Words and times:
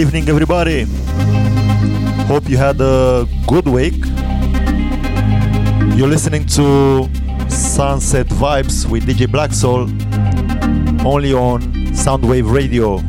evening, 0.00 0.26
everybody. 0.30 0.84
Hope 2.26 2.48
you 2.48 2.56
had 2.56 2.80
a 2.80 3.26
good 3.46 3.68
week. 3.68 4.02
You're 5.94 6.08
listening 6.08 6.46
to 6.56 7.06
Sunset 7.50 8.26
Vibes 8.28 8.88
with 8.88 9.04
DJ 9.06 9.26
Blacksoul 9.26 9.90
only 11.04 11.34
on 11.34 11.60
Soundwave 11.92 12.50
Radio. 12.50 13.02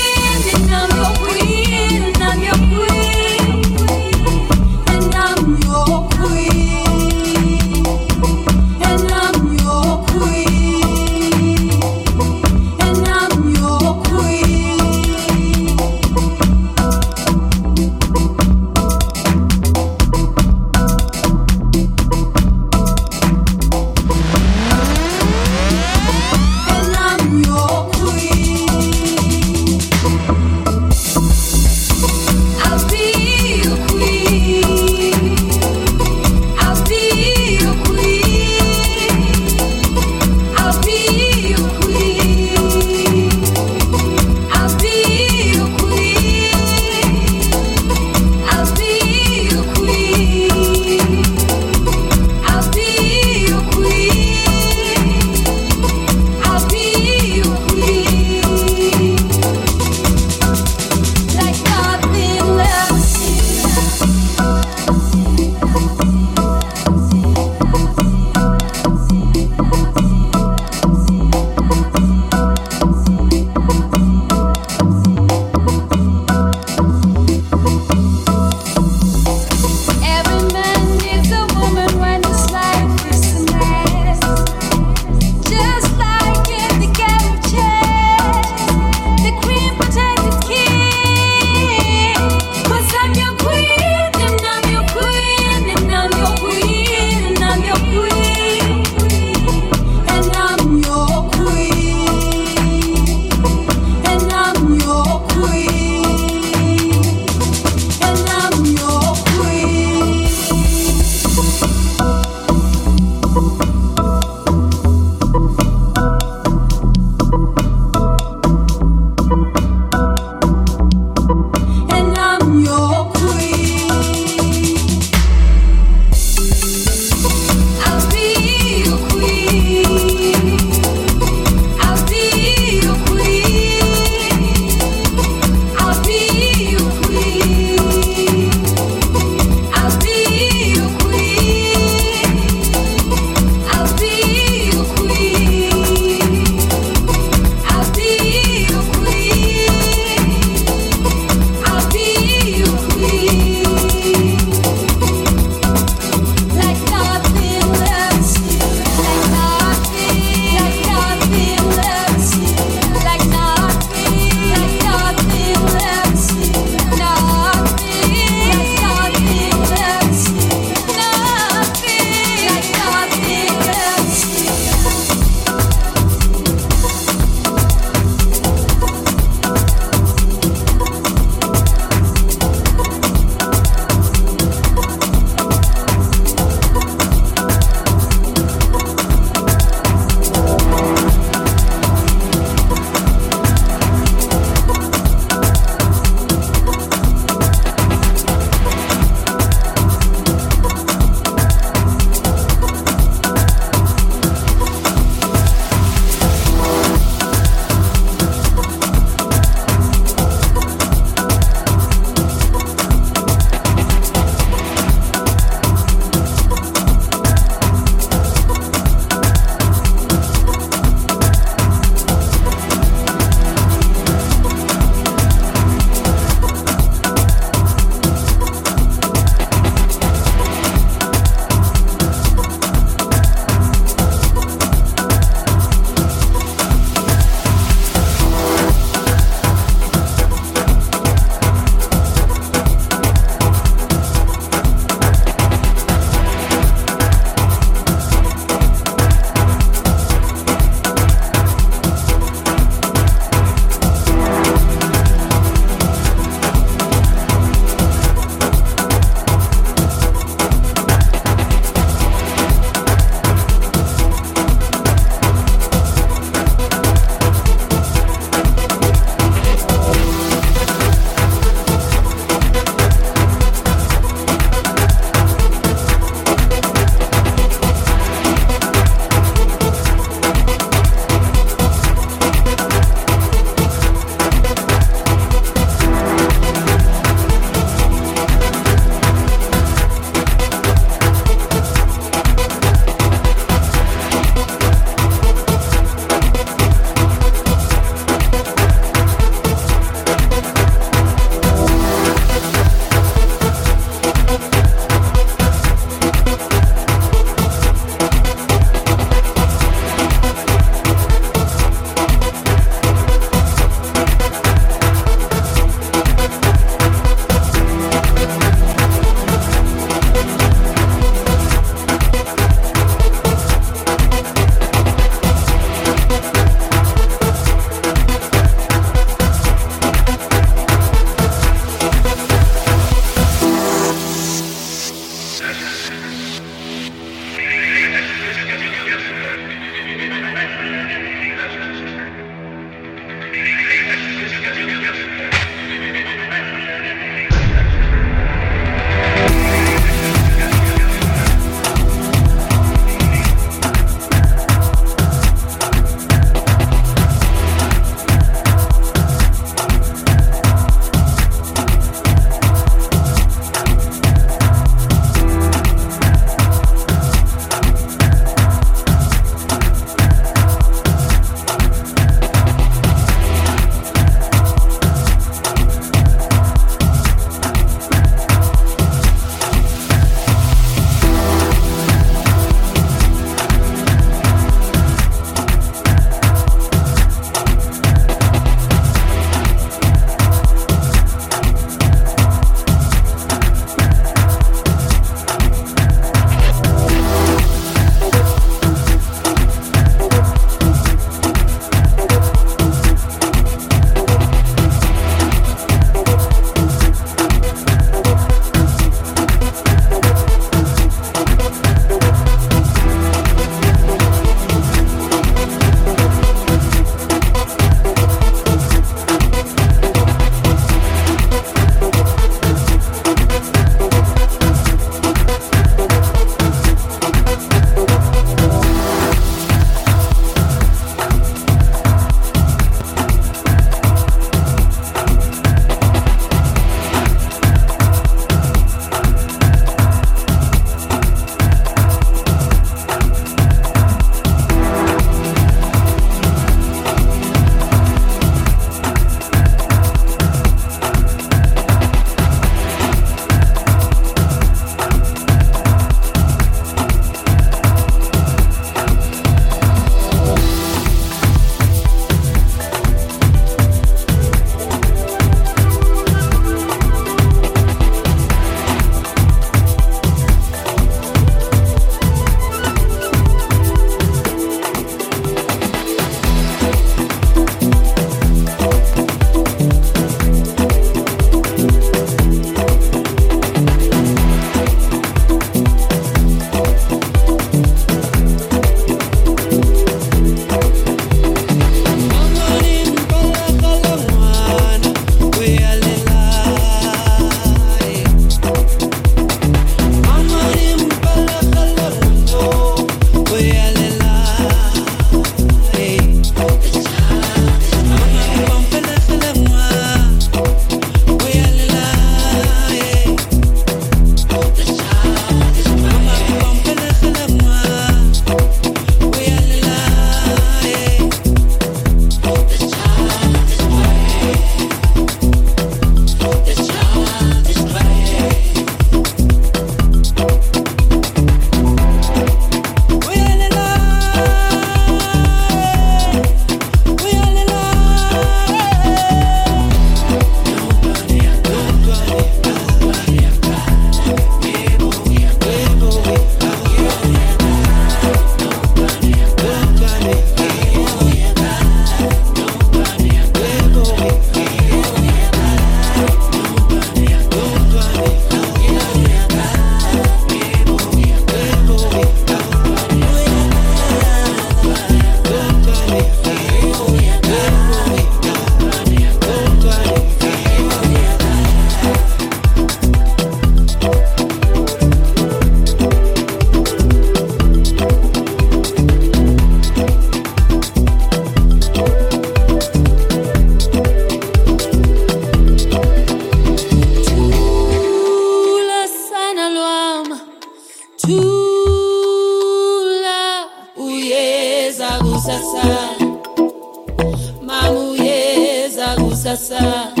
Yeah. 599.49 600.00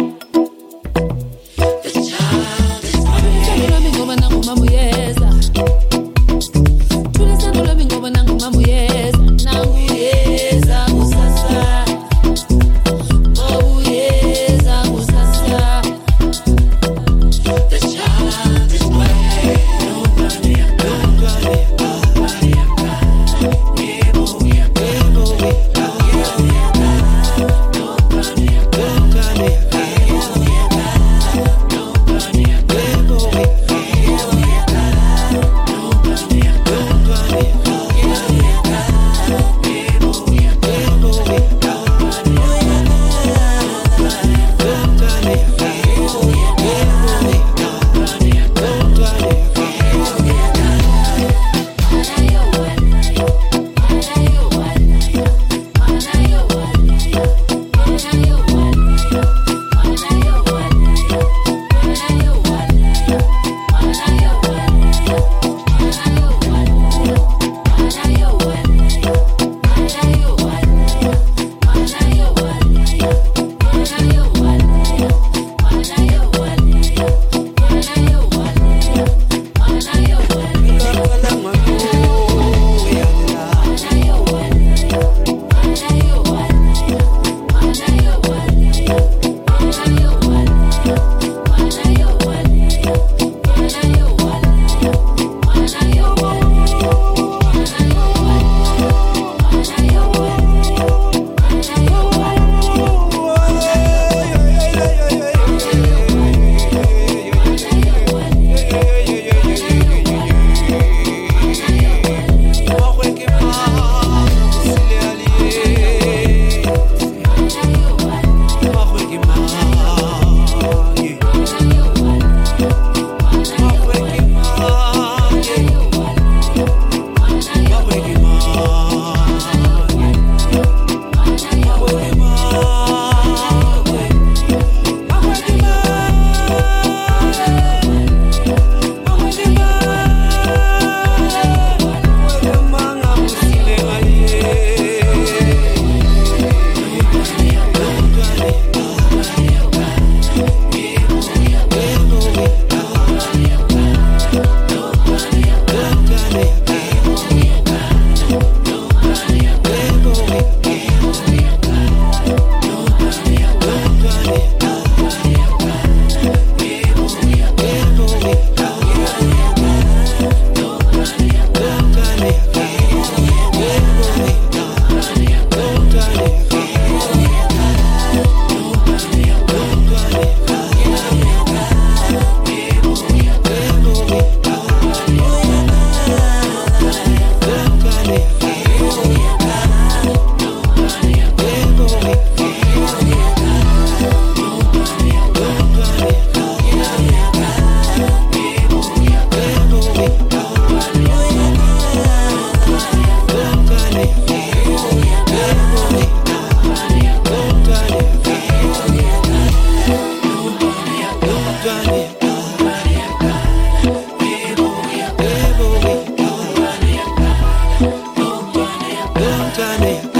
Montana. 219.51 220.10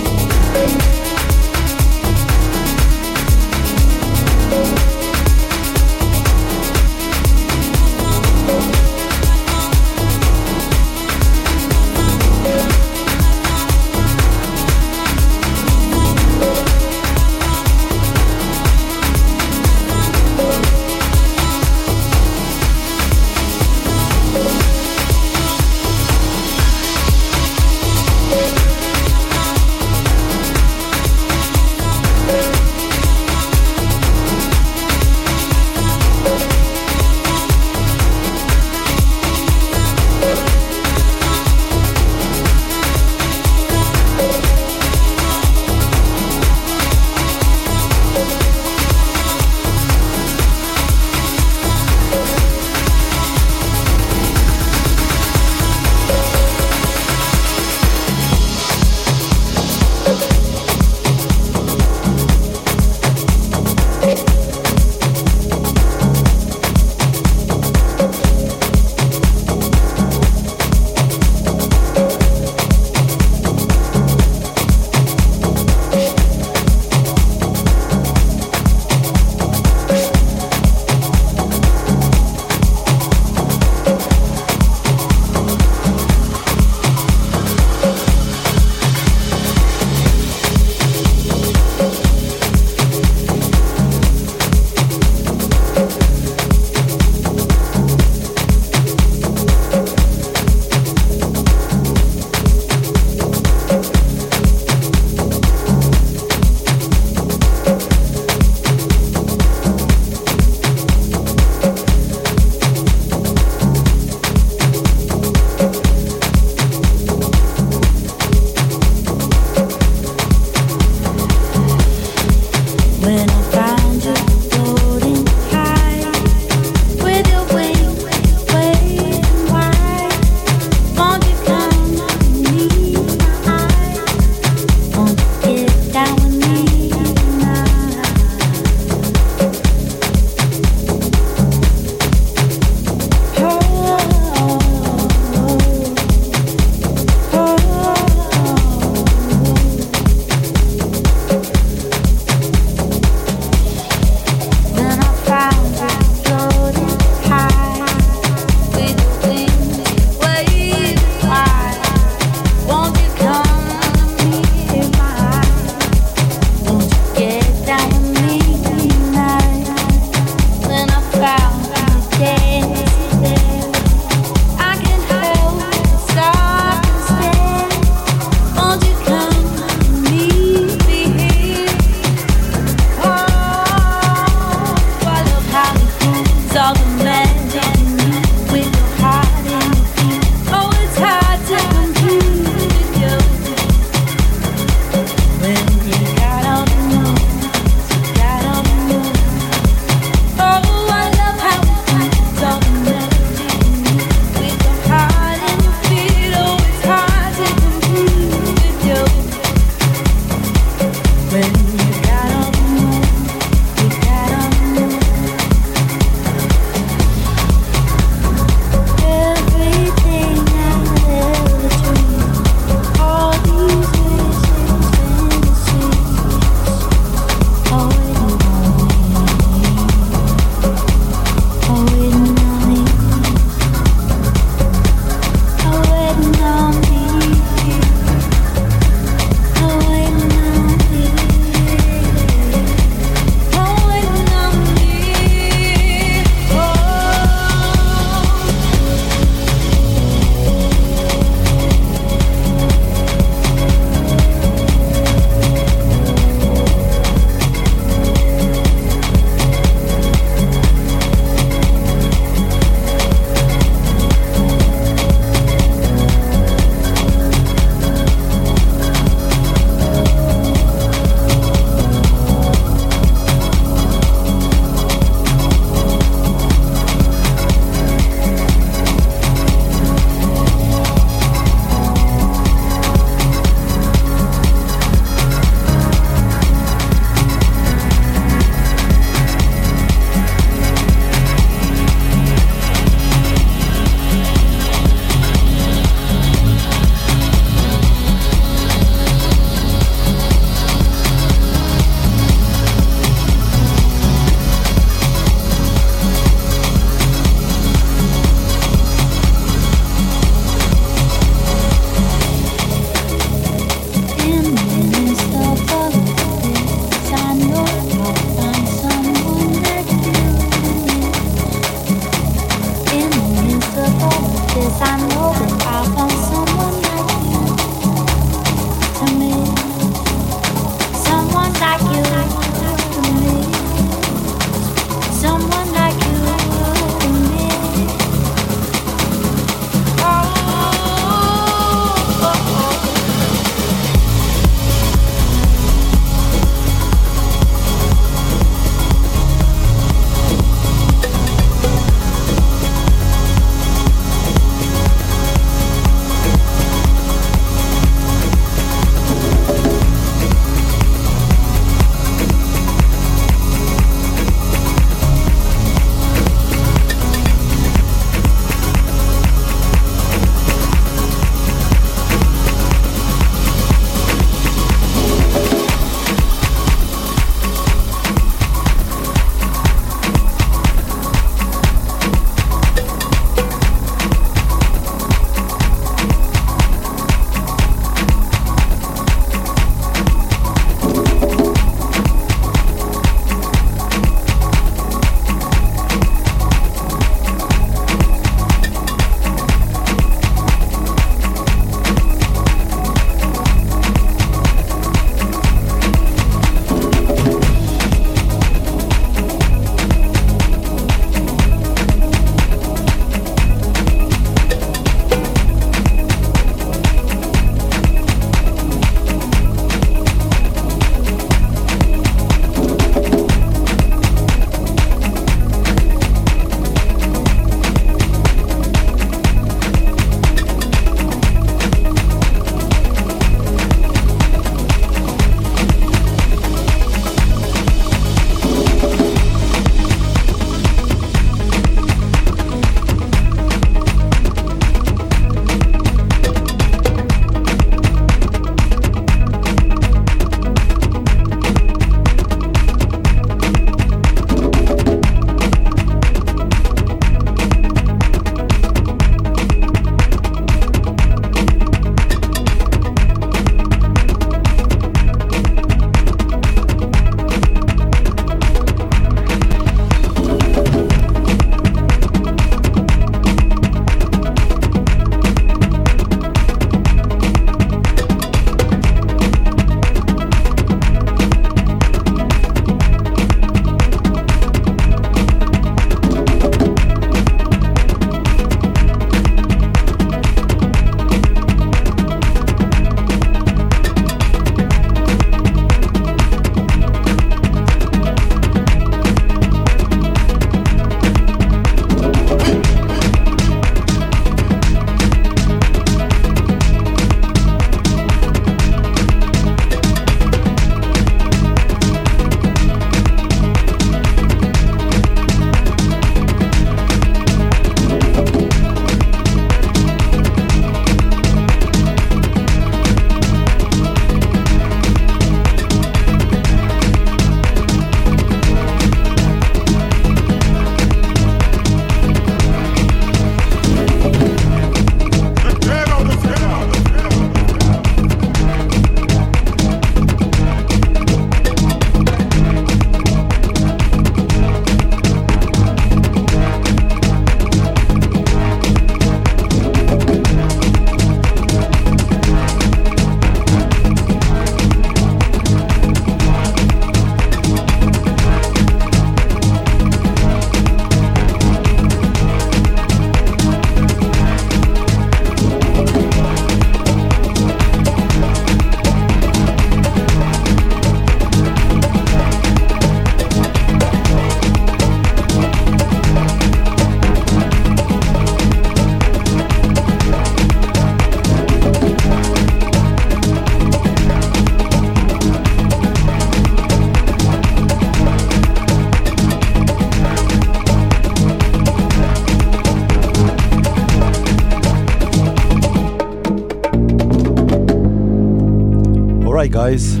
Guys, 599.54 600.00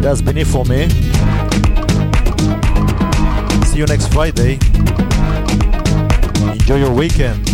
that's 0.00 0.22
been 0.22 0.38
it 0.38 0.46
for 0.46 0.64
me. 0.64 0.88
See 3.66 3.78
you 3.78 3.86
next 3.86 4.12
Friday. 4.12 4.60
Enjoy 6.52 6.76
your 6.76 6.92
weekend. 6.94 7.45